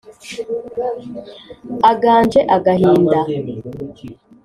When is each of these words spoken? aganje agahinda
aganje 1.91 2.39
agahinda 2.55 3.19